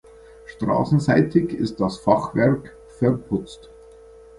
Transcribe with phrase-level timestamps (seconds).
[0.47, 3.69] Straßenseitig ist das Fachwerk verputzt.